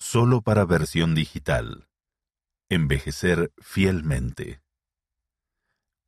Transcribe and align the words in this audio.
solo 0.00 0.40
para 0.40 0.64
versión 0.64 1.14
digital. 1.14 1.86
Envejecer 2.70 3.52
fielmente. 3.58 4.62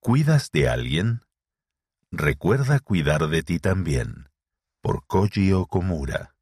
¿Cuidas 0.00 0.50
de 0.50 0.68
alguien? 0.68 1.20
Recuerda 2.10 2.80
cuidar 2.80 3.28
de 3.28 3.42
ti 3.42 3.58
también. 3.58 4.30
Por 4.80 5.06
Koji 5.06 5.52
Okomura. 5.52 6.34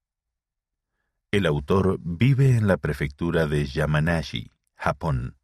El 1.33 1.45
autor 1.45 1.99
vive 2.01 2.57
en 2.57 2.69
la 2.69 2.76
prefectura 2.76 3.47
de 3.47 3.67
Yamanashi, 3.67 4.53
Japón. 4.76 5.37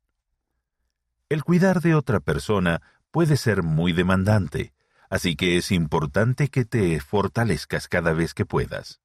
El 1.28 1.42
cuidar 1.42 1.80
de 1.80 1.96
otra 1.96 2.20
persona 2.20 2.82
puede 3.10 3.36
ser 3.36 3.64
muy 3.64 3.92
demandante, 3.92 4.72
así 5.10 5.34
que 5.34 5.56
es 5.56 5.72
importante 5.72 6.48
que 6.48 6.64
te 6.64 7.00
fortalezcas 7.00 7.88
cada 7.88 8.12
vez 8.12 8.32
que 8.32 8.46
puedas. 8.46 9.00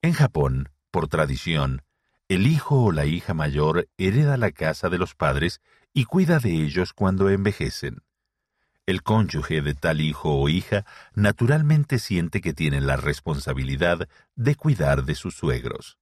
En 0.00 0.14
Japón, 0.14 0.70
por 0.92 1.08
tradición, 1.08 1.82
el 2.28 2.46
hijo 2.46 2.84
o 2.84 2.92
la 2.92 3.06
hija 3.06 3.34
mayor 3.34 3.88
hereda 3.98 4.36
la 4.36 4.52
casa 4.52 4.88
de 4.88 4.98
los 4.98 5.14
padres 5.16 5.60
y 5.92 6.04
cuida 6.04 6.38
de 6.38 6.50
ellos 6.50 6.92
cuando 6.92 7.28
envejecen. 7.30 8.02
El 8.86 9.02
cónyuge 9.02 9.62
de 9.62 9.74
tal 9.74 10.00
hijo 10.00 10.38
o 10.38 10.48
hija 10.48 10.84
naturalmente 11.14 11.98
siente 11.98 12.40
que 12.40 12.52
tiene 12.52 12.80
la 12.80 12.96
responsabilidad 12.96 14.08
de 14.36 14.54
cuidar 14.54 15.04
de 15.04 15.14
sus 15.14 15.34
suegros. 15.34 15.98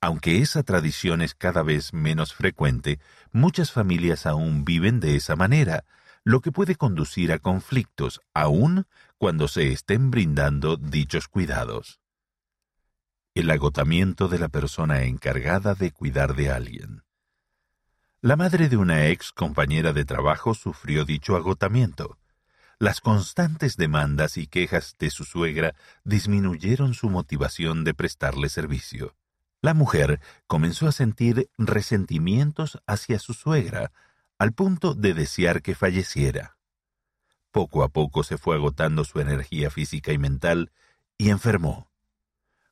Aunque 0.00 0.38
esa 0.38 0.62
tradición 0.62 1.22
es 1.22 1.34
cada 1.34 1.62
vez 1.62 1.92
menos 1.92 2.34
frecuente, 2.34 2.98
muchas 3.30 3.72
familias 3.72 4.26
aún 4.26 4.64
viven 4.64 5.00
de 5.00 5.16
esa 5.16 5.36
manera, 5.36 5.84
lo 6.24 6.40
que 6.40 6.52
puede 6.52 6.74
conducir 6.74 7.32
a 7.32 7.38
conflictos 7.38 8.20
aún 8.34 8.86
cuando 9.16 9.48
se 9.48 9.72
estén 9.72 10.10
brindando 10.10 10.76
dichos 10.76 11.28
cuidados. 11.28 12.00
El 13.38 13.52
agotamiento 13.52 14.26
de 14.26 14.40
la 14.40 14.48
persona 14.48 15.04
encargada 15.04 15.76
de 15.76 15.92
cuidar 15.92 16.34
de 16.34 16.50
alguien. 16.50 17.04
La 18.20 18.34
madre 18.34 18.68
de 18.68 18.76
una 18.76 19.06
ex 19.06 19.30
compañera 19.30 19.92
de 19.92 20.04
trabajo 20.04 20.54
sufrió 20.54 21.04
dicho 21.04 21.36
agotamiento. 21.36 22.18
Las 22.80 23.00
constantes 23.00 23.76
demandas 23.76 24.38
y 24.38 24.48
quejas 24.48 24.96
de 24.98 25.10
su 25.10 25.22
suegra 25.22 25.76
disminuyeron 26.02 26.94
su 26.94 27.10
motivación 27.10 27.84
de 27.84 27.94
prestarle 27.94 28.48
servicio. 28.48 29.14
La 29.62 29.72
mujer 29.72 30.20
comenzó 30.48 30.88
a 30.88 30.92
sentir 30.92 31.48
resentimientos 31.58 32.82
hacia 32.88 33.20
su 33.20 33.34
suegra, 33.34 33.92
al 34.36 34.52
punto 34.52 34.94
de 34.94 35.14
desear 35.14 35.62
que 35.62 35.76
falleciera. 35.76 36.56
Poco 37.52 37.84
a 37.84 37.88
poco 37.88 38.24
se 38.24 38.36
fue 38.36 38.56
agotando 38.56 39.04
su 39.04 39.20
energía 39.20 39.70
física 39.70 40.10
y 40.10 40.18
mental 40.18 40.72
y 41.16 41.30
enfermó. 41.30 41.87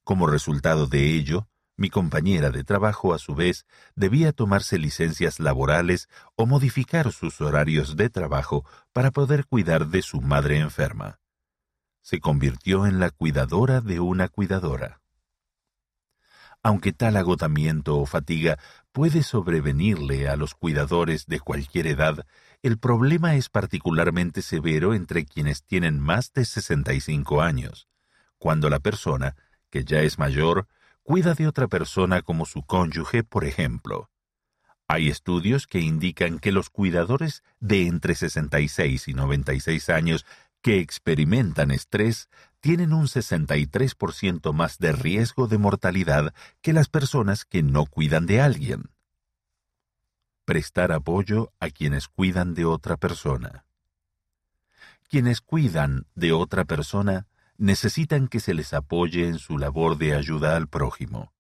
Como 0.07 0.29
resultado 0.29 0.87
de 0.87 1.17
ello, 1.17 1.49
mi 1.77 1.91
compañera 1.91 2.51
de 2.51 2.63
trabajo, 2.63 3.13
a 3.13 3.19
su 3.19 3.35
vez, 3.35 3.67
debía 3.97 4.31
tomarse 4.31 4.79
licencias 4.79 5.41
laborales 5.41 6.09
o 6.37 6.47
modificar 6.47 7.11
sus 7.11 7.41
horarios 7.41 7.97
de 7.97 8.09
trabajo 8.09 8.65
para 8.93 9.11
poder 9.11 9.47
cuidar 9.47 9.89
de 9.89 10.03
su 10.03 10.21
madre 10.21 10.61
enferma. 10.61 11.19
Se 12.03 12.21
convirtió 12.21 12.87
en 12.87 13.01
la 13.01 13.11
cuidadora 13.11 13.81
de 13.81 13.99
una 13.99 14.29
cuidadora. 14.29 15.01
Aunque 16.63 16.93
tal 16.93 17.17
agotamiento 17.17 17.99
o 17.99 18.07
fatiga 18.07 18.61
puede 18.93 19.25
sobrevenirle 19.25 20.29
a 20.29 20.37
los 20.37 20.55
cuidadores 20.55 21.27
de 21.27 21.41
cualquier 21.41 21.89
edad, 21.89 22.25
el 22.63 22.79
problema 22.79 23.35
es 23.35 23.49
particularmente 23.49 24.41
severo 24.43 24.95
entre 24.95 25.25
quienes 25.25 25.65
tienen 25.65 25.99
más 25.99 26.33
de 26.33 26.45
65 26.45 27.43
años, 27.43 27.89
cuando 28.39 28.71
la 28.71 28.79
persona, 28.79 29.35
que 29.71 29.85
ya 29.85 30.01
es 30.01 30.19
mayor, 30.19 30.69
cuida 31.03 31.35
de 31.35 31.47
otra 31.47 31.69
persona 31.69 32.23
como 32.23 32.47
su 32.47 32.63
cónyuge, 32.63 33.23
por 33.23 33.45
ejemplo. 33.45 34.11
Hay 34.89 35.09
estudios 35.09 35.67
que 35.67 35.81
indican 35.81 36.39
que 36.39 36.53
los 36.53 36.71
cuidadores 36.71 37.43
de 37.59 37.87
entre 37.87 38.15
66 38.15 39.09
y 39.09 39.15
96 39.15 39.91
años 39.91 40.25
que 40.63 40.81
experimentan 40.81 41.71
estrés 41.71 42.29
tienen 42.61 42.93
un 42.93 43.07
63% 43.07 44.53
más 44.53 44.79
de 44.79 44.93
riesgo 44.93 45.47
de 45.47 45.59
mortalidad 45.59 46.35
que 46.61 46.73
las 46.73 46.89
personas 46.89 47.45
que 47.45 47.63
no 47.63 47.87
cuidan 47.87 48.27
de 48.27 48.41
alguien. 48.41 48.91
Prestar 50.45 50.93
apoyo 50.93 51.53
a 51.61 51.71
quienes 51.71 52.09
cuidan 52.09 52.55
de 52.55 52.65
otra 52.65 52.97
persona. 52.97 53.65
Quienes 55.09 55.41
cuidan 55.41 56.07
de 56.15 56.33
otra 56.33 56.65
persona 56.65 57.27
necesitan 57.59 58.29
que 58.29 58.41
se 58.41 58.55
les 58.55 58.73
apoye 58.73 59.27
en 59.27 59.39
su 59.39 59.59
labor 59.59 59.99
de 59.99 60.15
ayuda 60.15 60.57
al 60.57 60.69
prójimo. 60.69 61.33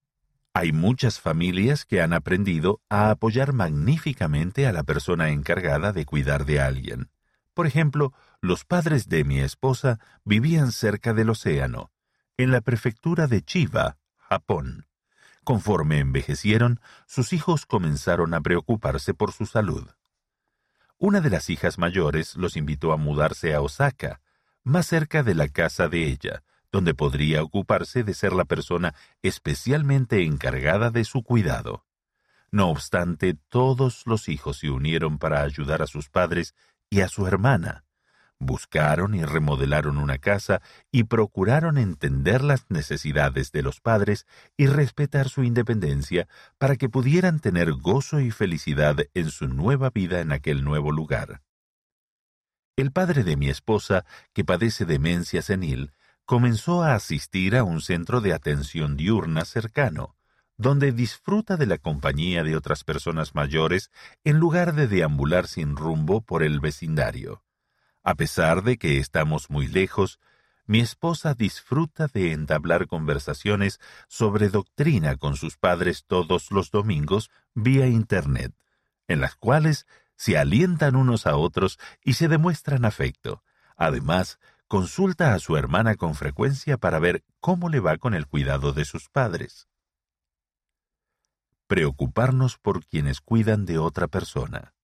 Hay 0.54 0.72
muchas 0.72 1.21
familias 1.21 1.84
que 1.84 2.00
han 2.00 2.12
aprendido 2.12 2.81
a 2.88 3.10
apoyar 3.10 3.53
magníficamente 3.53 4.66
a 4.66 4.72
la 4.72 4.84
persona 4.84 5.28
encargada 5.28 5.93
de 5.93 6.06
cuidar 6.06 6.47
de 6.47 6.60
alguien. 6.60 7.10
Por 7.53 7.66
ejemplo, 7.66 8.15
los 8.41 8.65
padres 8.65 9.09
de 9.09 9.25
mi 9.25 9.41
esposa 9.41 9.99
vivían 10.25 10.72
cerca 10.72 11.12
del 11.12 11.31
océano, 11.31 11.91
en 12.37 12.50
la 12.50 12.60
prefectura 12.60 13.27
de 13.27 13.43
Chiba, 13.43 13.98
Japón. 14.16 14.87
Conforme 15.44 16.00
envejecieron, 16.00 16.81
sus 17.06 17.33
hijos 17.33 17.66
comenzaron 17.66 18.34
a 18.34 18.41
preocuparse 18.41 19.15
por 19.15 19.33
su 19.33 19.47
salud. 19.47 19.88
Una 20.98 21.21
de 21.21 21.31
las 21.31 21.50
hijas 21.50 21.78
mayores 21.78 22.34
los 22.37 22.56
invitó 22.56 22.93
a 22.93 22.97
mudarse 22.97 23.54
a 23.54 23.60
Osaka, 23.60 24.21
más 24.66 24.87
cerca 24.87 25.22
de 25.22 25.37
la 25.37 25.47
casa 25.47 25.88
de 25.88 26.09
ella, 26.09 26.43
donde 26.72 26.93
podría 26.93 27.44
ocuparse 27.44 28.03
de 28.03 28.15
ser 28.15 28.32
la 28.32 28.44
persona 28.44 28.94
especialmente 29.22 30.25
encargada 30.25 30.91
de 30.91 31.04
su 31.04 31.22
cuidado. 31.22 31.87
No 32.50 32.69
obstante, 32.69 33.38
todos 33.49 34.03
los 34.06 34.28
hijos 34.28 34.59
se 34.59 34.71
unieron 34.71 35.19
para 35.19 35.43
ayudar 35.43 35.82
a 35.82 35.87
sus 35.87 36.09
padres 36.10 36.56
y 36.91 37.03
a 37.03 37.09
su 37.09 37.28
hermana, 37.28 37.84
buscaron 38.41 39.15
y 39.15 39.25
remodelaron 39.25 39.99
una 39.99 40.19
casa 40.19 40.60
y 40.91 41.04
procuraron 41.04 41.78
entender 41.78 42.43
las 42.43 42.66
necesidades 42.69 43.53
de 43.53 43.62
los 43.62 43.81
padres 43.81 44.27
y 44.56 44.66
respetar 44.66 45.28
su 45.28 45.44
independencia 45.44 46.27
para 46.59 46.75
que 46.75 46.88
pudieran 46.88 47.38
tener 47.38 47.72
gozo 47.72 48.19
y 48.19 48.33
felicidad 48.33 48.97
en 49.15 49.31
su 49.31 49.47
nueva 49.47 49.91
vida 49.91 50.21
en 50.21 50.33
aquel 50.33 50.65
nuevo 50.65 50.91
lugar. 50.91 51.45
El 52.76 52.92
padre 52.92 53.25
de 53.25 53.38
mi 53.38 53.48
esposa, 53.48 54.04
que 54.34 54.44
padece 54.44 54.84
demencia 54.84 55.41
senil, 55.41 55.92
comenzó 56.26 56.82
a 56.82 56.94
asistir 56.94 57.56
a 57.56 57.64
un 57.64 57.81
centro 57.81 58.20
de 58.20 58.34
atención 58.34 58.98
diurna 58.98 59.47
cercano, 59.47 60.14
donde 60.59 60.92
disfruta 60.92 61.56
de 61.56 61.65
la 61.65 61.78
compañía 61.78 62.42
de 62.42 62.54
otras 62.54 62.84
personas 62.84 63.34
mayores 63.34 63.91
en 64.25 64.38
lugar 64.38 64.75
de 64.75 64.88
deambular 64.88 65.47
sin 65.47 65.75
rumbo 65.75 66.20
por 66.20 66.42
el 66.42 66.60
vecindario. 66.60 67.42
A 68.03 68.15
pesar 68.15 68.62
de 68.62 68.76
que 68.76 68.98
estamos 68.98 69.48
muy 69.48 69.69
lejos, 69.69 70.20
mi 70.66 70.81
esposa 70.81 71.32
disfruta 71.32 72.09
de 72.09 72.32
entablar 72.32 72.88
conversaciones 72.88 73.81
sobre 74.09 74.50
doctrina 74.50 75.16
con 75.16 75.36
sus 75.36 75.56
padres 75.56 76.04
todos 76.06 76.50
los 76.50 76.70
domingos 76.70 77.31
vía 77.54 77.86
Internet, 77.86 78.53
en 79.09 79.20
las 79.20 79.34
cuales 79.34 79.86
se 80.16 80.38
alientan 80.38 80.97
unos 80.97 81.27
a 81.27 81.37
otros 81.37 81.78
y 82.03 82.15
se 82.15 82.28
demuestran 82.28 82.84
afecto. 82.84 83.43
Además, 83.77 84.38
consulta 84.66 85.34
a 85.34 85.38
su 85.38 85.56
hermana 85.56 85.94
con 85.94 86.15
frecuencia 86.15 86.78
para 86.78 86.99
ver 86.99 87.25
cómo 87.41 87.69
le 87.69 87.81
va 87.81 87.97
con 87.99 88.15
el 88.15 88.27
cuidado 88.27 88.72
de 88.72 88.84
sus 88.84 89.09
padres. 89.09 89.69
Preocuparnos 91.66 92.59
por 92.59 92.87
quienes 92.87 93.21
cuidan 93.21 93.66
de 93.66 93.78
otra 93.78 94.09
persona. 94.09 94.75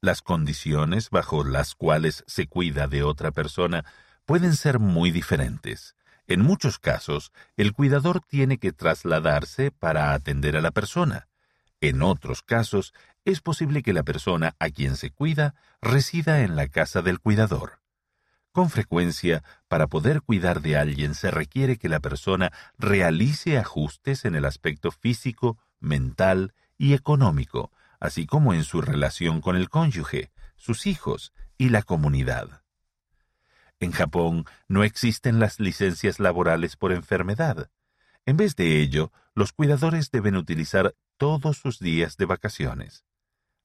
Las 0.00 0.22
condiciones 0.22 1.10
bajo 1.10 1.44
las 1.44 1.74
cuales 1.74 2.24
se 2.26 2.46
cuida 2.46 2.86
de 2.86 3.02
otra 3.02 3.30
persona 3.32 3.84
pueden 4.24 4.54
ser 4.54 4.78
muy 4.78 5.10
diferentes. 5.10 5.96
En 6.26 6.42
muchos 6.42 6.78
casos, 6.78 7.32
el 7.56 7.72
cuidador 7.72 8.20
tiene 8.20 8.58
que 8.58 8.72
trasladarse 8.72 9.70
para 9.70 10.12
atender 10.12 10.56
a 10.56 10.60
la 10.60 10.72
persona. 10.72 11.28
En 11.80 12.02
otros 12.02 12.42
casos, 12.42 12.94
es 13.26 13.40
posible 13.40 13.82
que 13.82 13.92
la 13.92 14.04
persona 14.04 14.54
a 14.60 14.70
quien 14.70 14.96
se 14.96 15.10
cuida 15.10 15.56
resida 15.82 16.42
en 16.42 16.54
la 16.54 16.68
casa 16.68 17.02
del 17.02 17.18
cuidador. 17.18 17.80
Con 18.52 18.70
frecuencia, 18.70 19.42
para 19.66 19.88
poder 19.88 20.22
cuidar 20.22 20.62
de 20.62 20.76
alguien 20.76 21.14
se 21.14 21.32
requiere 21.32 21.76
que 21.76 21.88
la 21.88 21.98
persona 21.98 22.52
realice 22.78 23.58
ajustes 23.58 24.24
en 24.24 24.36
el 24.36 24.44
aspecto 24.44 24.92
físico, 24.92 25.58
mental 25.80 26.54
y 26.78 26.94
económico, 26.94 27.72
así 27.98 28.26
como 28.26 28.54
en 28.54 28.62
su 28.62 28.80
relación 28.80 29.40
con 29.40 29.56
el 29.56 29.68
cónyuge, 29.70 30.30
sus 30.54 30.86
hijos 30.86 31.32
y 31.58 31.70
la 31.70 31.82
comunidad. 31.82 32.62
En 33.80 33.90
Japón 33.90 34.44
no 34.68 34.84
existen 34.84 35.40
las 35.40 35.58
licencias 35.58 36.20
laborales 36.20 36.76
por 36.76 36.92
enfermedad. 36.92 37.70
En 38.24 38.36
vez 38.36 38.54
de 38.54 38.80
ello, 38.80 39.10
los 39.34 39.52
cuidadores 39.52 40.12
deben 40.12 40.36
utilizar 40.36 40.94
todos 41.16 41.58
sus 41.58 41.80
días 41.80 42.16
de 42.16 42.26
vacaciones. 42.26 43.04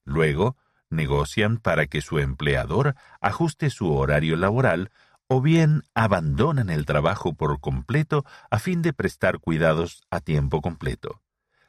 Luego, 0.04 0.56
negocian 0.90 1.58
para 1.58 1.86
que 1.86 2.00
su 2.00 2.18
empleador 2.18 2.94
ajuste 3.20 3.70
su 3.70 3.92
horario 3.92 4.36
laboral 4.36 4.90
o 5.26 5.40
bien 5.40 5.82
abandonan 5.94 6.68
el 6.68 6.84
trabajo 6.84 7.34
por 7.34 7.58
completo 7.60 8.24
a 8.50 8.58
fin 8.58 8.82
de 8.82 8.92
prestar 8.92 9.38
cuidados 9.38 10.02
a 10.10 10.20
tiempo 10.20 10.60
completo. 10.60 11.22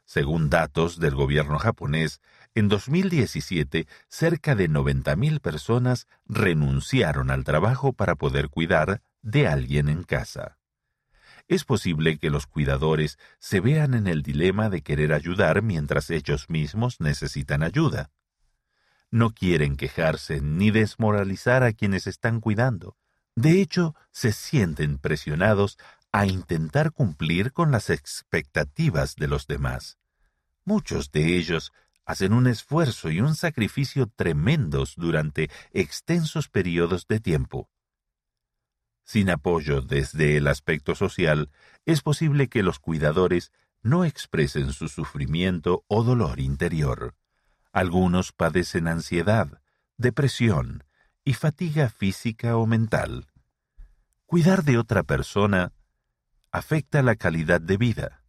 Según 0.06 0.50
datos 0.50 1.00
del 1.00 1.16
gobierno 1.16 1.58
japonés, 1.60 2.20
en 2.56 2.68
2017 2.68 3.88
cerca 4.10 4.54
de 4.54 4.70
90.000 4.70 5.40
personas 5.40 6.08
renunciaron 6.26 7.32
al 7.32 7.46
trabajo 7.46 7.94
para 7.94 8.16
poder 8.16 8.50
cuidar 8.50 9.02
de 9.22 9.48
alguien 9.48 9.88
en 9.88 10.04
casa. 10.04 10.58
Es 11.48 11.64
posible 11.64 12.18
que 12.18 12.30
los 12.30 12.48
cuidadores 12.48 13.18
se 13.40 13.62
vean 13.62 13.94
en 13.94 14.08
el 14.08 14.24
dilema 14.24 14.70
de 14.70 14.82
querer 14.82 15.14
ayudar 15.14 15.62
mientras 15.62 16.10
ellos 16.10 16.50
mismos 16.50 17.00
necesitan 17.00 17.64
ayuda. 17.64 18.12
No 19.14 19.30
quieren 19.30 19.78
quejarse 19.78 20.42
ni 20.42 20.72
desmoralizar 20.72 21.62
a 21.62 21.74
quienes 21.74 22.08
están 22.08 22.40
cuidando, 22.40 22.98
de 23.36 23.62
hecho, 23.62 23.94
se 24.10 24.32
sienten 24.32 24.98
presionados 24.98 25.78
a 26.12 26.26
intentar 26.26 26.92
cumplir 26.92 27.54
con 27.54 27.70
las 27.70 27.92
expectativas 27.92 29.16
de 29.16 29.28
los 29.28 29.46
demás. 29.46 30.00
Muchos 30.66 31.12
de 31.12 31.38
ellos 31.38 31.74
hacen 32.06 32.34
un 32.34 32.48
esfuerzo 32.48 33.12
y 33.12 33.22
un 33.22 33.36
sacrificio 33.36 34.08
tremendos 34.08 34.96
durante 34.96 35.52
extensos 35.74 36.50
periodos 36.50 37.06
de 37.08 37.20
tiempo. 37.20 37.70
Sin 39.04 39.30
apoyo 39.30 39.82
desde 39.82 40.38
el 40.38 40.48
aspecto 40.48 40.96
social, 40.96 41.52
es 41.86 42.02
posible 42.02 42.50
que 42.50 42.64
los 42.64 42.80
cuidadores 42.80 43.52
no 43.84 44.06
expresen 44.06 44.74
su 44.74 44.88
sufrimiento 44.88 45.84
o 45.88 46.04
dolor 46.04 46.40
interior. 46.40 47.16
Algunos 47.74 48.32
padecen 48.32 48.88
ansiedad, 48.88 49.60
depresión, 49.98 50.84
y 51.26 51.34
fatiga 51.34 51.90
física 51.90 52.56
o 52.56 52.68
mental. 52.68 53.28
Cuidar 54.26 54.64
de 54.64 54.78
otra 54.78 55.04
persona 55.04 55.74
afecta 56.52 57.02
la 57.02 57.16
calidad 57.16 57.60
de 57.60 57.78
vida, 57.78 58.24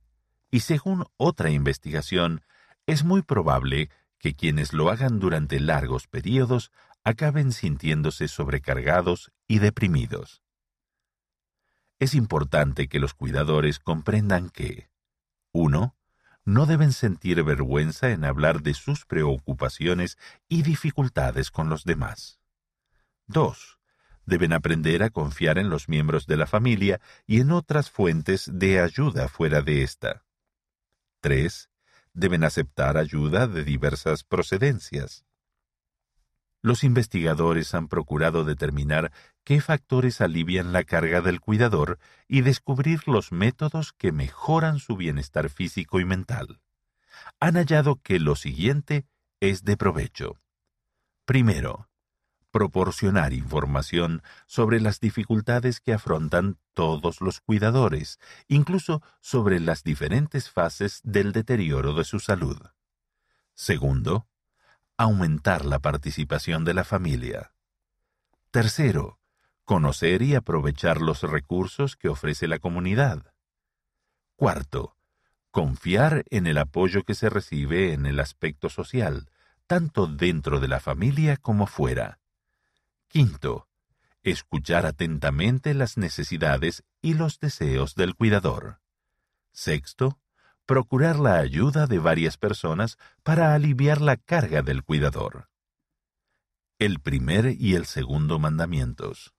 y 0.51 0.61
según 0.61 1.05
otra 1.19 1.51
investigación, 1.51 2.43
es 2.87 3.05
muy 3.05 3.23
probable 3.23 3.91
que 4.19 4.35
quienes 4.35 4.73
lo 4.73 4.91
hagan 4.91 5.19
durante 5.19 5.61
largos 5.61 6.07
periodos 6.07 6.73
acaben 7.03 7.53
sintiéndose 7.53 8.29
sobrecargados 8.29 9.31
y 9.47 9.59
deprimidos. 9.59 10.43
Es 11.99 12.15
importante 12.15 12.89
que 12.89 12.99
los 12.99 13.13
cuidadores 13.13 13.79
comprendan 13.79 14.49
que 14.49 14.89
1. 15.53 15.95
No 16.45 16.67
deben 16.67 16.93
sentir 16.93 17.43
vergüenza 17.43 18.11
en 18.11 18.25
hablar 18.25 18.63
de 18.63 18.75
sus 18.75 19.07
preocupaciones 19.07 20.19
y 20.49 20.63
dificultades 20.63 21.51
con 21.51 21.71
los 21.71 21.85
demás. 21.85 22.39
2. 23.27 23.79
Deben 24.27 24.53
aprender 24.53 25.03
a 25.03 25.11
confiar 25.11 25.59
en 25.59 25.71
los 25.71 25.89
miembros 25.89 26.27
de 26.27 26.37
la 26.37 26.47
familia 26.47 27.01
y 27.27 27.41
en 27.41 27.51
otras 27.51 27.91
fuentes 27.91 28.51
de 28.53 28.81
ayuda 28.81 29.29
fuera 29.29 29.63
de 29.63 29.83
esta. 29.83 30.25
3. 31.21 31.71
Deben 32.13 32.45
aceptar 32.45 32.99
ayuda 32.99 33.47
de 33.47 33.65
diversas 33.65 34.23
procedencias. 34.23 35.25
Los 36.65 36.83
investigadores 36.83 37.75
han 37.75 37.89
procurado 37.89 38.43
determinar 38.43 39.13
qué 39.45 39.61
factores 39.61 40.23
alivian 40.23 40.73
la 40.73 40.83
carga 40.83 41.21
del 41.21 41.43
cuidador 41.43 41.99
y 42.27 42.41
descubrir 42.41 43.07
los 43.07 43.33
métodos 43.33 43.93
que 43.93 44.13
mejoran 44.13 44.79
su 44.79 44.97
bienestar 44.97 45.51
físico 45.51 46.01
y 46.01 46.07
mental. 46.07 46.63
Han 47.39 47.57
hallado 47.57 48.01
que 48.01 48.19
lo 48.19 48.35
siguiente 48.35 49.05
es 49.41 49.65
de 49.65 49.77
provecho. 49.77 50.41
Primero, 51.27 51.91
proporcionar 52.51 53.35
información 53.35 54.23
sobre 54.47 54.81
las 54.81 55.01
dificultades 55.01 55.81
que 55.81 55.93
afrontan 55.93 56.57
todos 56.73 57.21
los 57.21 57.43
cuidadores, 57.43 58.19
incluso 58.49 59.03
sobre 59.21 59.61
las 59.61 59.85
diferentes 59.85 60.49
fases 60.49 61.03
del 61.05 61.33
deterioro 61.33 61.93
de 61.93 62.05
su 62.05 62.21
salud. 62.21 62.57
Segundo, 63.53 64.27
aumentar 64.97 65.65
la 65.65 65.79
participación 65.79 66.65
de 66.65 66.75
la 66.75 66.85
familia. 66.85 67.53
Tercero, 68.51 69.19
conocer 69.65 70.23
y 70.23 70.35
aprovechar 70.35 71.01
los 71.01 71.23
recursos 71.23 71.97
que 71.97 72.09
ofrece 72.09 72.47
la 72.47 72.59
comunidad. 72.59 73.33
Cuarto, 74.37 74.97
confiar 75.51 76.25
en 76.31 76.47
el 76.47 76.59
apoyo 76.59 77.03
que 77.03 77.15
se 77.15 77.31
recibe 77.31 77.93
en 77.93 78.07
el 78.07 78.21
aspecto 78.21 78.69
social, 78.69 79.31
tanto 79.67 80.07
dentro 80.07 80.61
de 80.61 80.69
la 80.69 80.81
familia 80.81 81.37
como 81.37 81.67
fuera. 81.67 82.21
Quinto, 83.09 83.69
escuchar 84.23 84.87
atentamente 84.87 85.75
las 85.75 85.97
necesidades 85.97 86.85
y 87.01 87.15
los 87.15 87.39
deseos 87.41 87.95
del 87.95 88.15
cuidador. 88.15 88.81
Sexto, 89.53 90.19
procurar 90.67 91.19
la 91.19 91.39
ayuda 91.39 91.87
de 91.87 91.99
varias 91.99 92.37
personas 92.37 92.99
para 93.23 93.55
aliviar 93.55 94.01
la 94.01 94.17
carga 94.17 94.63
del 94.63 94.83
cuidador. 94.83 95.49
El 96.79 97.01
primer 97.01 97.55
y 97.59 97.75
el 97.75 97.87
segundo 97.87 98.39
mandamientos. 98.39 99.35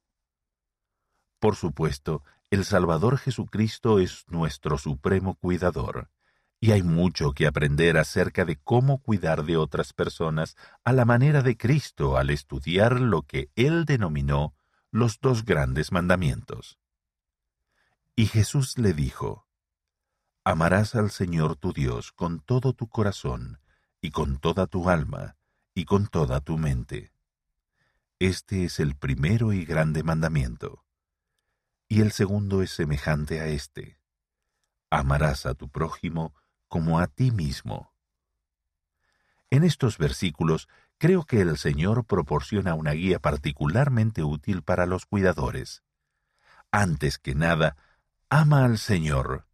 Por 1.40 1.56
supuesto, 1.56 2.24
el 2.50 2.64
Salvador 2.64 3.18
Jesucristo 3.18 4.00
es 4.00 4.26
nuestro 4.28 4.78
supremo 4.78 5.36
cuidador, 5.36 6.10
y 6.60 6.72
hay 6.72 6.84
mucho 6.84 7.34
que 7.34 7.48
aprender 7.48 7.98
acerca 7.98 8.46
de 8.46 8.58
cómo 8.58 9.00
cuidar 9.02 9.44
de 9.44 9.58
otras 9.58 9.94
personas 9.94 10.56
a 10.84 10.94
la 10.94 11.06
manera 11.06 11.42
de 11.42 11.58
Cristo 11.58 12.18
al 12.18 12.30
estudiar 12.30 13.02
lo 13.02 13.24
que 13.24 13.50
Él 13.56 13.86
denominó 13.86 14.56
los 14.92 15.20
dos 15.20 15.44
grandes 15.44 15.92
mandamientos. 15.92 16.80
Y 18.16 18.28
Jesús 18.28 18.78
le 18.78 18.94
dijo, 18.94 19.46
Amarás 20.48 20.94
al 20.94 21.10
Señor 21.10 21.56
tu 21.56 21.74
Dios 21.74 22.12
con 22.12 22.40
todo 22.40 22.74
tu 22.74 22.88
corazón, 22.88 23.60
y 24.00 24.12
con 24.12 24.38
toda 24.38 24.68
tu 24.68 24.92
alma, 24.92 25.38
y 25.74 25.86
con 25.86 26.06
toda 26.06 26.40
tu 26.40 26.60
mente. 26.60 27.12
Este 28.20 28.64
es 28.64 28.80
el 28.80 28.96
primero 28.96 29.54
y 29.54 29.66
grande 29.66 30.04
mandamiento. 30.04 30.86
Y 31.88 32.02
el 32.02 32.12
segundo 32.12 32.62
es 32.62 32.70
semejante 32.70 33.42
a 33.42 33.48
este. 33.48 34.00
Amarás 34.92 35.48
a 35.48 35.56
tu 35.56 35.68
prójimo 35.68 36.36
como 36.68 37.00
a 37.00 37.08
ti 37.08 37.32
mismo. 37.32 37.96
En 39.50 39.64
estos 39.64 39.98
versículos 39.98 40.68
creo 41.00 41.24
que 41.24 41.42
el 41.42 41.58
Señor 41.58 42.06
proporciona 42.06 42.76
una 42.76 42.92
guía 42.92 43.18
particularmente 43.18 44.22
útil 44.22 44.62
para 44.62 44.86
los 44.86 45.08
cuidadores. 45.08 45.82
Antes 46.70 47.18
que 47.18 47.34
nada, 47.34 47.78
ama 48.30 48.64
al 48.64 48.78
Señor. 48.78 49.48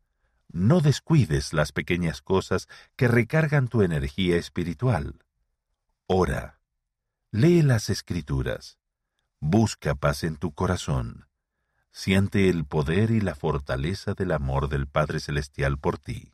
No 0.53 0.81
descuides 0.81 1.53
las 1.53 1.71
pequeñas 1.71 2.21
cosas 2.21 2.67
que 2.97 3.07
recargan 3.07 3.67
tu 3.69 3.81
energía 3.81 4.35
espiritual. 4.35 5.23
Ora. 6.07 6.59
Lee 7.31 7.61
las 7.61 7.89
escrituras. 7.89 8.77
Busca 9.39 9.95
paz 9.95 10.25
en 10.25 10.35
tu 10.35 10.53
corazón. 10.53 11.27
Siente 11.91 12.49
el 12.49 12.65
poder 12.65 13.11
y 13.11 13.21
la 13.21 13.35
fortaleza 13.35 14.13
del 14.13 14.33
amor 14.33 14.67
del 14.67 14.87
Padre 14.87 15.21
Celestial 15.21 15.77
por 15.77 15.97
ti. 15.97 16.33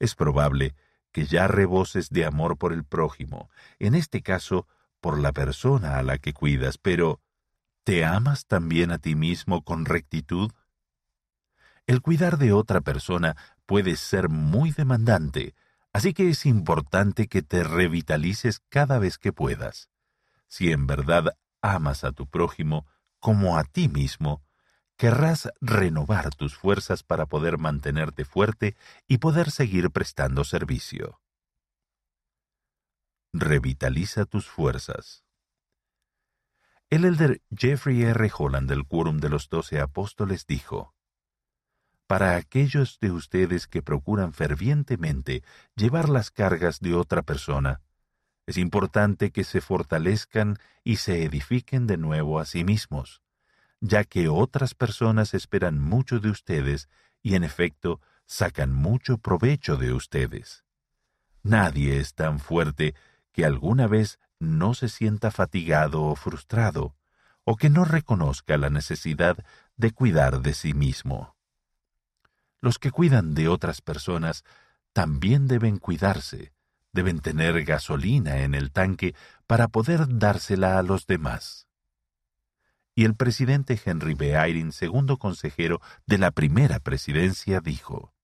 Es 0.00 0.16
probable 0.16 0.74
que 1.12 1.26
ya 1.26 1.46
reboses 1.46 2.10
de 2.10 2.24
amor 2.24 2.58
por 2.58 2.72
el 2.72 2.84
prójimo, 2.84 3.50
en 3.78 3.94
este 3.94 4.20
caso 4.20 4.66
por 5.00 5.18
la 5.18 5.32
persona 5.32 5.98
a 5.98 6.02
la 6.02 6.18
que 6.18 6.32
cuidas, 6.32 6.76
pero 6.76 7.20
¿te 7.84 8.04
amas 8.04 8.46
también 8.46 8.90
a 8.90 8.98
ti 8.98 9.14
mismo 9.14 9.62
con 9.62 9.84
rectitud? 9.84 10.50
El 11.86 12.00
cuidar 12.00 12.38
de 12.38 12.52
otra 12.52 12.80
persona 12.80 13.36
puede 13.66 13.96
ser 13.96 14.28
muy 14.28 14.70
demandante, 14.70 15.54
así 15.92 16.14
que 16.14 16.30
es 16.30 16.46
importante 16.46 17.28
que 17.28 17.42
te 17.42 17.62
revitalices 17.62 18.60
cada 18.70 18.98
vez 18.98 19.18
que 19.18 19.32
puedas. 19.32 19.90
Si 20.48 20.72
en 20.72 20.86
verdad 20.86 21.36
amas 21.60 22.04
a 22.04 22.12
tu 22.12 22.26
prójimo 22.26 22.86
como 23.18 23.58
a 23.58 23.64
ti 23.64 23.88
mismo, 23.88 24.42
querrás 24.96 25.50
renovar 25.60 26.34
tus 26.34 26.54
fuerzas 26.54 27.02
para 27.02 27.26
poder 27.26 27.58
mantenerte 27.58 28.24
fuerte 28.24 28.76
y 29.06 29.18
poder 29.18 29.50
seguir 29.50 29.90
prestando 29.90 30.44
servicio. 30.44 31.20
Revitaliza 33.32 34.24
tus 34.24 34.46
fuerzas. 34.46 35.24
El 36.88 37.04
elder 37.04 37.42
Jeffrey 37.50 38.02
R. 38.02 38.30
Holland 38.36 38.68
del 38.68 38.86
Quórum 38.86 39.18
de 39.18 39.28
los 39.28 39.48
Doce 39.48 39.80
Apóstoles 39.80 40.46
dijo, 40.46 40.94
Para 42.06 42.36
aquellos 42.36 42.98
de 43.00 43.10
ustedes 43.10 43.66
que 43.66 43.82
procuran 43.82 44.32
fervientemente 44.32 45.42
llevar 45.74 46.08
las 46.08 46.30
cargas 46.30 46.80
de 46.80 46.94
otra 46.94 47.22
persona, 47.22 47.80
es 48.46 48.58
importante 48.58 49.30
que 49.30 49.44
se 49.44 49.60
fortalezcan 49.60 50.58
y 50.82 50.96
se 50.96 51.24
edifiquen 51.24 51.86
de 51.86 51.96
nuevo 51.96 52.38
a 52.38 52.44
sí 52.44 52.62
mismos 52.62 53.24
ya 53.86 54.04
que 54.04 54.28
otras 54.28 54.74
personas 54.74 55.34
esperan 55.34 55.78
mucho 55.78 56.18
de 56.18 56.30
ustedes 56.30 56.88
y 57.22 57.34
en 57.34 57.44
efecto 57.44 58.00
sacan 58.24 58.72
mucho 58.72 59.18
provecho 59.18 59.76
de 59.76 59.92
ustedes. 59.92 60.64
Nadie 61.42 61.98
es 61.98 62.14
tan 62.14 62.38
fuerte 62.38 62.94
que 63.30 63.44
alguna 63.44 63.86
vez 63.86 64.18
no 64.38 64.72
se 64.72 64.88
sienta 64.88 65.30
fatigado 65.30 66.02
o 66.02 66.16
frustrado, 66.16 66.96
o 67.44 67.56
que 67.56 67.68
no 67.68 67.84
reconozca 67.84 68.56
la 68.56 68.70
necesidad 68.70 69.36
de 69.76 69.90
cuidar 69.90 70.40
de 70.40 70.54
sí 70.54 70.72
mismo. 70.72 71.36
Los 72.64 72.78
que 72.78 72.90
cuidan 72.90 73.34
de 73.34 73.46
otras 73.48 73.82
personas 73.82 74.42
también 74.94 75.48
deben 75.48 75.76
cuidarse, 75.76 76.54
deben 76.92 77.20
tener 77.20 77.62
gasolina 77.62 78.38
en 78.38 78.54
el 78.54 78.72
tanque 78.72 79.14
para 79.46 79.68
poder 79.68 80.06
dársela 80.08 80.78
a 80.78 80.82
los 80.82 81.06
demás. 81.06 81.68
Y 82.94 83.04
el 83.04 83.16
presidente 83.16 83.78
Henry 83.84 84.14
B. 84.14 84.32
Eyring, 84.32 84.72
segundo 84.72 85.18
consejero 85.18 85.82
de 86.06 86.16
la 86.16 86.30
primera 86.30 86.80
presidencia, 86.80 87.60
dijo, 87.60 88.14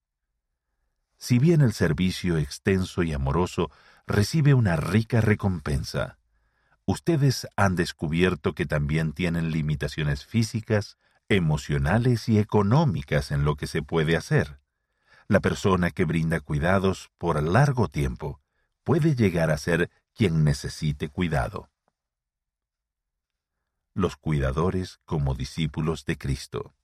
Si 1.19 1.39
bien 1.39 1.61
el 1.61 1.75
servicio 1.75 2.39
extenso 2.39 3.03
y 3.03 3.13
amoroso 3.13 3.71
recibe 4.07 4.55
una 4.55 4.75
rica 4.77 5.21
recompensa, 5.21 6.17
ustedes 6.87 7.47
han 7.57 7.77
descubierto 7.77 8.55
que 8.55 8.65
también 8.65 9.13
tienen 9.13 9.51
limitaciones 9.51 10.25
físicas, 10.25 10.97
emocionales 11.31 12.29
y 12.29 12.39
económicas 12.39 13.31
en 13.31 13.45
lo 13.45 13.55
que 13.55 13.69
se 13.69 13.83
puede 13.83 14.17
hacer. 14.17 14.61
La 15.29 15.41
persona 15.41 15.93
que 15.93 16.05
brinda 16.05 16.41
cuidados 16.41 17.11
por 17.17 17.41
largo 17.41 17.89
tiempo 17.89 18.41
puede 18.83 19.15
llegar 19.15 19.51
a 19.51 19.57
ser 19.57 19.91
quien 20.13 20.43
necesite 20.43 21.09
cuidado. 21.09 21.71
Los 23.95 24.17
cuidadores 24.17 24.99
como 25.05 25.35
discípulos 25.35 26.05
de 26.05 26.19
Cristo. 26.19 26.75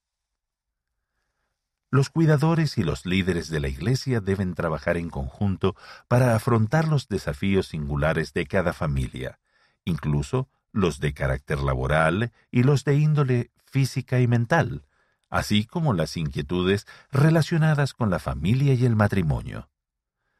Los 1.91 2.09
cuidadores 2.09 2.79
y 2.79 2.85
los 2.85 3.05
líderes 3.05 3.49
de 3.49 3.59
la 3.59 3.69
Iglesia 3.69 4.21
deben 4.21 4.55
trabajar 4.55 4.97
en 4.97 5.11
conjunto 5.11 5.75
para 6.07 6.37
afrontar 6.37 6.87
los 6.87 7.09
desafíos 7.09 7.69
singulares 7.69 8.33
de 8.33 8.47
cada 8.47 8.73
familia, 8.73 9.41
incluso 9.85 10.49
los 10.77 11.01
de 11.01 11.15
carácter 11.15 11.61
laboral 11.61 12.33
y 12.51 12.63
los 12.63 12.85
de 12.85 12.97
índole 12.97 13.51
física 13.65 14.21
y 14.21 14.27
mental, 14.27 14.85
así 15.31 15.65
como 15.65 15.95
las 15.95 16.17
inquietudes 16.17 16.87
relacionadas 17.11 17.95
con 17.95 18.11
la 18.11 18.19
familia 18.19 18.75
y 18.75 18.85
el 18.85 18.95
matrimonio. 18.95 19.71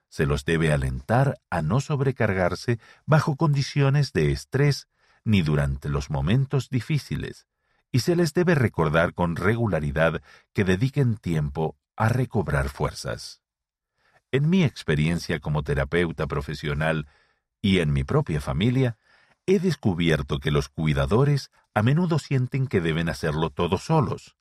Se 0.09 0.27
los 0.27 0.45
debe 0.45 0.73
alentar 0.73 1.41
a 1.51 1.63
no 1.63 1.81
sobrecargarse 1.81 2.79
bajo 3.07 3.37
condiciones 3.37 4.13
de 4.13 4.31
estrés 4.31 4.89
ni 5.25 5.43
durante 5.43 5.89
los 5.89 6.11
momentos 6.11 6.69
difíciles, 6.69 7.47
y 7.91 8.01
se 8.01 8.15
les 8.15 8.33
debe 8.33 8.55
recordar 8.55 9.15
con 9.15 9.37
regularidad 9.37 10.23
que 10.53 10.65
dediquen 10.65 11.17
tiempo 11.17 11.77
a 11.97 12.09
recobrar 12.09 12.69
fuerzas. 12.69 13.43
En 14.31 14.51
mi 14.51 14.65
experiencia 14.65 15.41
como 15.41 15.63
terapeuta 15.63 16.27
profesional 16.27 17.09
y 17.63 17.79
en 17.79 17.93
mi 17.93 18.05
propia 18.05 18.41
familia, 18.41 18.99
he 19.47 19.61
descubierto 19.61 20.39
que 20.41 20.51
los 20.51 20.69
cuidadores 20.69 21.51
a 21.73 21.83
menudo 21.83 22.19
sienten 22.19 22.67
que 22.67 22.81
deben 22.81 23.09
hacerlo 23.09 23.51
todos 23.51 23.85
solos. 23.85 24.37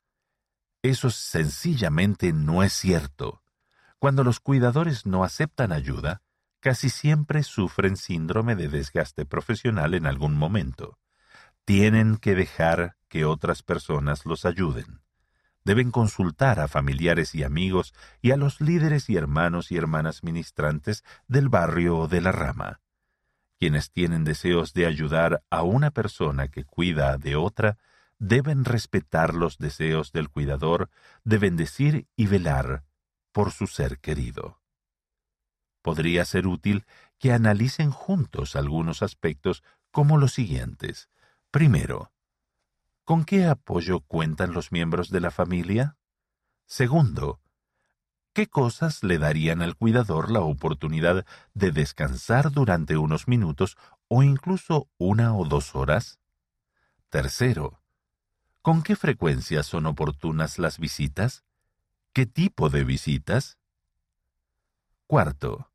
Eso 0.82 1.10
sencillamente 1.10 2.32
no 2.32 2.62
es 2.62 2.72
cierto. 2.72 3.42
Cuando 3.98 4.24
los 4.24 4.40
cuidadores 4.40 5.06
no 5.06 5.24
aceptan 5.24 5.72
ayuda, 5.72 6.22
casi 6.60 6.90
siempre 6.90 7.44
sufren 7.44 7.96
síndrome 7.96 8.56
de 8.56 8.68
desgaste 8.68 9.24
profesional 9.24 9.94
en 9.94 10.06
algún 10.06 10.34
momento. 10.34 10.98
Tienen 11.64 12.16
que 12.16 12.34
dejar 12.34 12.96
que 13.08 13.24
otras 13.24 13.62
personas 13.62 14.26
los 14.26 14.44
ayuden. 14.44 15.02
Deben 15.64 15.90
consultar 15.90 16.60
a 16.60 16.68
familiares 16.68 17.34
y 17.34 17.42
amigos 17.42 17.94
y 18.22 18.30
a 18.30 18.36
los 18.36 18.60
líderes 18.60 19.08
y 19.10 19.16
hermanos 19.16 19.72
y 19.72 19.76
hermanas 19.76 20.22
ministrantes 20.22 21.04
del 21.26 21.48
barrio 21.48 21.98
o 21.98 22.08
de 22.08 22.20
la 22.20 22.32
rama. 22.32 22.80
Quienes 23.58 23.90
tienen 23.90 24.24
deseos 24.24 24.74
de 24.74 24.86
ayudar 24.86 25.42
a 25.50 25.62
una 25.62 25.90
persona 25.90 26.48
que 26.48 26.64
cuida 26.64 27.16
de 27.16 27.36
otra, 27.36 27.78
deben 28.18 28.64
respetar 28.64 29.34
los 29.34 29.58
deseos 29.58 30.12
del 30.12 30.28
cuidador 30.28 30.90
de 31.24 31.38
bendecir 31.38 32.06
y 32.16 32.26
velar 32.26 32.84
por 33.32 33.52
su 33.52 33.66
ser 33.66 33.98
querido. 33.98 34.60
Podría 35.82 36.24
ser 36.24 36.46
útil 36.46 36.84
que 37.18 37.32
analicen 37.32 37.90
juntos 37.90 38.56
algunos 38.56 39.02
aspectos 39.02 39.62
como 39.90 40.18
los 40.18 40.32
siguientes. 40.32 41.08
Primero, 41.50 42.12
¿con 43.04 43.24
qué 43.24 43.46
apoyo 43.46 44.00
cuentan 44.00 44.52
los 44.52 44.72
miembros 44.72 45.10
de 45.10 45.20
la 45.20 45.30
familia? 45.30 45.96
Segundo, 46.66 47.40
¿qué 48.36 48.48
cosas 48.48 49.02
le 49.02 49.16
darían 49.16 49.62
al 49.62 49.76
cuidador 49.76 50.30
la 50.30 50.40
oportunidad 50.40 51.24
de 51.54 51.70
descansar 51.70 52.52
durante 52.52 52.98
unos 52.98 53.28
minutos 53.28 53.78
o 54.08 54.22
incluso 54.22 54.90
una 54.98 55.34
o 55.34 55.46
dos 55.46 55.74
horas? 55.74 56.20
Tercero, 57.08 57.80
¿con 58.60 58.82
qué 58.82 58.94
frecuencia 58.94 59.62
son 59.62 59.86
oportunas 59.86 60.58
las 60.58 60.78
visitas? 60.78 61.44
¿Qué 62.12 62.26
tipo 62.26 62.68
de 62.68 62.84
visitas? 62.84 63.56
Cuarto, 65.06 65.70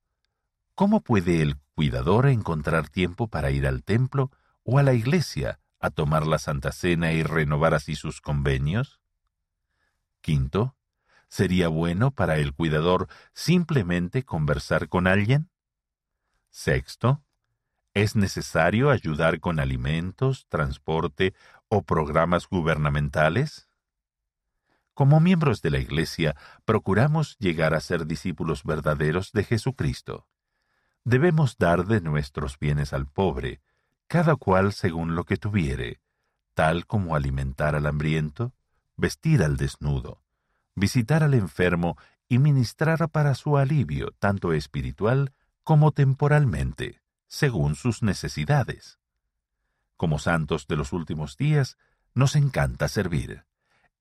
¿cómo 0.75 1.01
puede 1.01 1.41
el 1.41 1.57
cuidador 1.73 2.27
encontrar 2.27 2.89
tiempo 2.89 3.27
para 3.27 3.49
ir 3.49 3.65
al 3.65 3.83
templo 3.83 4.29
o 4.61 4.77
a 4.77 4.83
la 4.83 4.93
iglesia 4.93 5.59
a 5.79 5.89
tomar 5.89 6.27
la 6.27 6.37
Santa 6.37 6.71
Cena 6.71 7.11
y 7.11 7.23
renovar 7.23 7.73
así 7.73 7.95
sus 7.95 8.21
convenios? 8.21 8.99
Quinto, 10.21 10.75
¿Sería 11.31 11.69
bueno 11.69 12.11
para 12.11 12.39
el 12.39 12.53
cuidador 12.53 13.07
simplemente 13.33 14.23
conversar 14.23 14.89
con 14.89 15.07
alguien? 15.07 15.49
Sexto, 16.49 17.23
¿es 17.93 18.17
necesario 18.17 18.89
ayudar 18.89 19.39
con 19.39 19.61
alimentos, 19.61 20.45
transporte 20.49 21.33
o 21.69 21.83
programas 21.83 22.49
gubernamentales? 22.49 23.69
Como 24.93 25.21
miembros 25.21 25.61
de 25.61 25.69
la 25.69 25.79
Iglesia, 25.79 26.35
procuramos 26.65 27.37
llegar 27.37 27.75
a 27.75 27.79
ser 27.79 28.05
discípulos 28.07 28.65
verdaderos 28.65 29.31
de 29.31 29.45
Jesucristo. 29.45 30.27
Debemos 31.05 31.57
dar 31.57 31.85
de 31.85 32.01
nuestros 32.01 32.59
bienes 32.59 32.91
al 32.91 33.07
pobre, 33.07 33.61
cada 34.07 34.35
cual 34.35 34.73
según 34.73 35.15
lo 35.15 35.23
que 35.23 35.37
tuviere, 35.37 36.01
tal 36.55 36.85
como 36.85 37.15
alimentar 37.15 37.73
al 37.75 37.85
hambriento, 37.85 38.53
vestir 38.97 39.41
al 39.43 39.55
desnudo, 39.55 40.21
visitar 40.75 41.23
al 41.23 41.33
enfermo 41.33 41.97
y 42.27 42.39
ministrar 42.39 43.09
para 43.09 43.35
su 43.35 43.57
alivio, 43.57 44.13
tanto 44.19 44.53
espiritual 44.53 45.33
como 45.63 45.91
temporalmente, 45.91 47.01
según 47.27 47.75
sus 47.75 48.03
necesidades. 48.03 48.99
Como 49.97 50.17
santos 50.17 50.67
de 50.67 50.77
los 50.77 50.93
últimos 50.93 51.37
días, 51.37 51.77
nos 52.13 52.35
encanta 52.35 52.87
servir. 52.87 53.45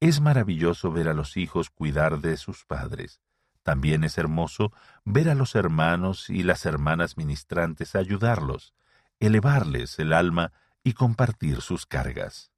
Es 0.00 0.20
maravilloso 0.20 0.90
ver 0.90 1.08
a 1.08 1.14
los 1.14 1.36
hijos 1.36 1.70
cuidar 1.70 2.20
de 2.20 2.36
sus 2.36 2.64
padres. 2.64 3.20
También 3.62 4.04
es 4.04 4.16
hermoso 4.16 4.72
ver 5.04 5.28
a 5.28 5.34
los 5.34 5.54
hermanos 5.54 6.30
y 6.30 6.42
las 6.42 6.64
hermanas 6.64 7.16
ministrantes 7.16 7.94
ayudarlos, 7.94 8.74
elevarles 9.18 9.98
el 9.98 10.12
alma 10.12 10.52
y 10.82 10.94
compartir 10.94 11.60
sus 11.60 11.84
cargas. 11.84 12.50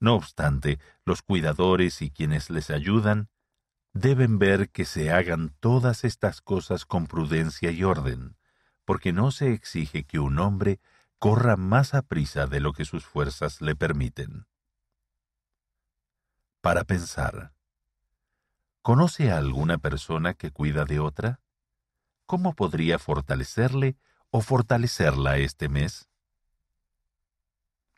No 0.00 0.14
obstante, 0.14 0.78
los 1.04 1.22
cuidadores 1.22 2.02
y 2.02 2.10
quienes 2.10 2.50
les 2.50 2.70
ayudan 2.70 3.28
deben 3.92 4.38
ver 4.38 4.70
que 4.70 4.84
se 4.84 5.10
hagan 5.12 5.54
todas 5.60 6.04
estas 6.04 6.40
cosas 6.40 6.84
con 6.84 7.06
prudencia 7.06 7.70
y 7.70 7.84
orden, 7.84 8.36
porque 8.84 9.12
no 9.12 9.30
se 9.30 9.52
exige 9.52 10.04
que 10.04 10.18
un 10.18 10.38
hombre 10.38 10.80
corra 11.18 11.56
más 11.56 11.94
a 11.94 12.02
prisa 12.02 12.46
de 12.46 12.60
lo 12.60 12.72
que 12.72 12.84
sus 12.84 13.06
fuerzas 13.06 13.62
le 13.62 13.76
permiten. 13.76 14.46
Para 16.60 16.84
pensar. 16.84 17.54
¿Conoce 18.82 19.30
a 19.30 19.38
alguna 19.38 19.78
persona 19.78 20.34
que 20.34 20.50
cuida 20.50 20.84
de 20.84 20.98
otra? 20.98 21.40
¿Cómo 22.26 22.54
podría 22.54 22.98
fortalecerle 22.98 23.96
o 24.30 24.40
fortalecerla 24.40 25.38
este 25.38 25.68
mes? 25.68 26.10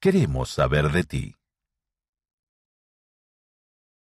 Queremos 0.00 0.48
saber 0.48 0.90
de 0.92 1.04
ti. 1.04 1.34